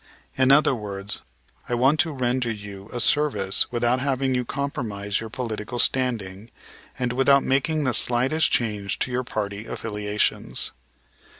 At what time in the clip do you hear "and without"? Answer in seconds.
6.97-7.43